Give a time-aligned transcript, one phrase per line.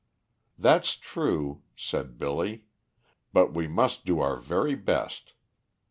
[0.57, 2.65] "That's true," said Billy.
[3.33, 5.33] "But we must do our very best.